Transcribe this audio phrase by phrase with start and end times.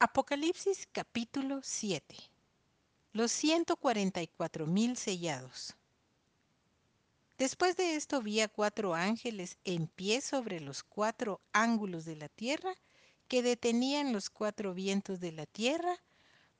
[0.00, 2.14] Apocalipsis capítulo 7
[3.12, 5.74] Los 144 mil sellados
[7.36, 12.28] Después de esto vi a cuatro ángeles en pie sobre los cuatro ángulos de la
[12.28, 12.76] tierra
[13.26, 16.00] que detenían los cuatro vientos de la tierra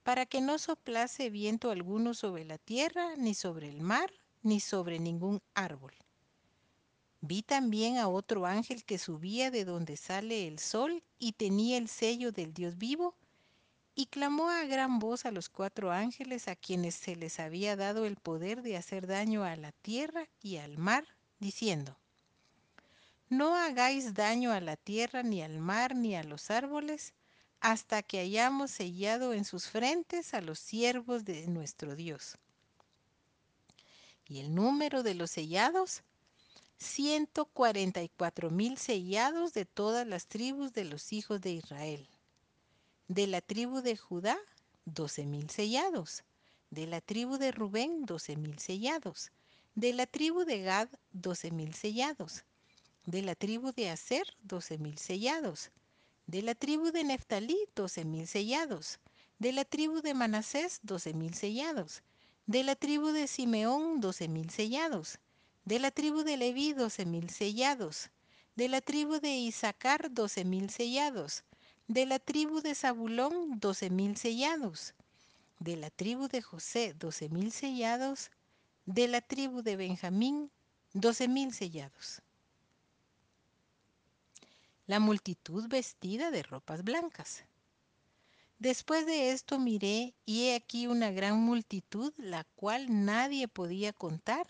[0.03, 4.11] para que no soplase viento alguno sobre la tierra, ni sobre el mar,
[4.43, 5.95] ni sobre ningún árbol.
[7.21, 11.89] Vi también a otro ángel que subía de donde sale el sol y tenía el
[11.89, 13.15] sello del Dios vivo,
[13.99, 18.07] y clamó a gran voz a los cuatro ángeles a quienes se les había dado
[18.07, 21.05] el poder de hacer daño a la tierra y al mar,
[21.41, 21.99] diciendo,
[23.29, 27.13] No hagáis daño a la tierra, ni al mar, ni a los árboles,
[27.59, 32.39] hasta que hayamos sellado en sus frentes a los siervos de nuestro Dios.
[34.29, 36.05] Y el número de los sellados
[36.77, 42.09] 144 mil sellados de todas las tribus de los hijos de Israel.
[43.09, 44.39] De la tribu de Judá,
[44.85, 46.25] doce mil sellados.
[46.71, 49.33] De la tribu de Rubén, doce mil sellados.
[49.75, 52.45] De la tribu de Gad, doce mil sellados.
[53.07, 55.71] De la tribu de Aser, doce mil sellados.
[56.27, 59.01] De la tribu de Neftalí, doce mil sellados.
[59.39, 62.03] De la tribu de Manasés, doce mil sellados.
[62.47, 65.19] De la tribu de Simeón, doce mil sellados
[65.69, 68.09] de la tribu de Leví, doce mil sellados.
[68.57, 71.45] De la tribu de Isaacar, doce mil sellados.
[71.89, 74.93] De la tribu de Zabulón, doce mil sellados.
[75.59, 78.31] De la tribu de José, doce mil sellados.
[78.85, 80.51] De la tribu de Benjamín,
[80.93, 82.21] doce mil sellados.
[84.87, 87.45] La multitud vestida de ropas blancas.
[88.59, 94.47] Después de esto miré y he aquí una gran multitud, la cual nadie podía contar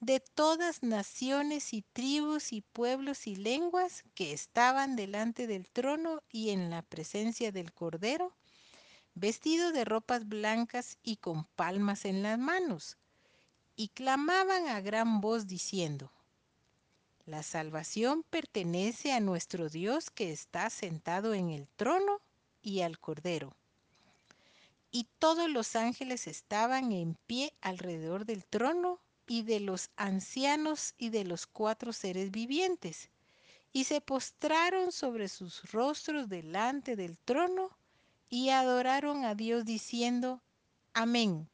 [0.00, 6.50] de todas naciones y tribus y pueblos y lenguas que estaban delante del trono y
[6.50, 8.34] en la presencia del Cordero,
[9.14, 12.98] vestidos de ropas blancas y con palmas en las manos,
[13.74, 16.12] y clamaban a gran voz diciendo,
[17.24, 22.20] La salvación pertenece a nuestro Dios que está sentado en el trono
[22.62, 23.56] y al Cordero.
[24.90, 31.10] Y todos los ángeles estaban en pie alrededor del trono y de los ancianos y
[31.10, 33.10] de los cuatro seres vivientes,
[33.72, 37.76] y se postraron sobre sus rostros delante del trono
[38.28, 40.42] y adoraron a Dios diciendo,
[40.94, 41.50] Amén.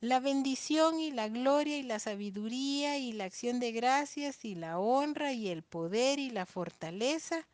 [0.00, 4.78] La bendición y la gloria y la sabiduría y la acción de gracias y la
[4.78, 7.48] honra y el poder y la fortaleza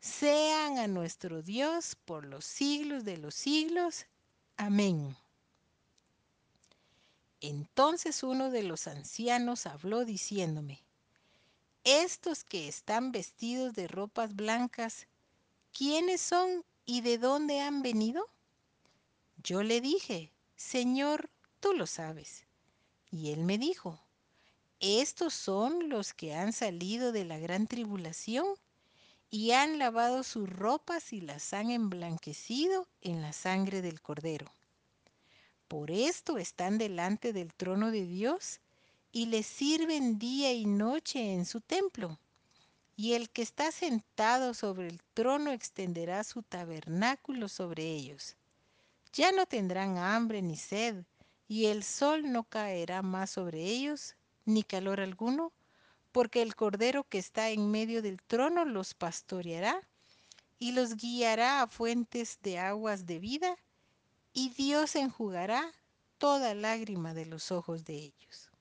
[0.00, 4.06] sean a nuestro Dios por los siglos de los siglos.
[4.56, 5.16] Amén.
[7.42, 10.80] Entonces uno de los ancianos habló diciéndome,
[11.82, 15.08] estos que están vestidos de ropas blancas,
[15.76, 18.24] ¿quiénes son y de dónde han venido?
[19.42, 22.46] Yo le dije, Señor, tú lo sabes.
[23.10, 24.00] Y él me dijo,
[24.78, 28.46] estos son los que han salido de la gran tribulación
[29.30, 34.52] y han lavado sus ropas y las han emblanquecido en la sangre del cordero.
[35.72, 38.60] Por esto están delante del trono de Dios
[39.10, 42.18] y le sirven día y noche en su templo.
[42.94, 48.36] Y el que está sentado sobre el trono extenderá su tabernáculo sobre ellos.
[49.14, 51.06] Ya no tendrán hambre ni sed,
[51.48, 55.54] y el sol no caerá más sobre ellos, ni calor alguno,
[56.12, 59.80] porque el Cordero que está en medio del trono los pastoreará
[60.58, 63.56] y los guiará a fuentes de aguas de vida,
[64.32, 65.72] y Dios enjugará
[66.18, 68.51] toda lágrima de los ojos de ellos.